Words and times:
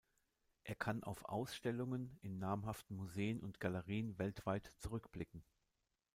Er 0.63 0.73
kann 0.73 1.03
auf 1.03 1.25
Ausstellungen 1.25 2.17
in 2.23 2.39
namhaften 2.39 2.97
Museen 2.97 3.39
und 3.39 3.59
Galerien 3.59 4.17
weltweit 4.17 4.65
zurückblicken. 4.79 5.43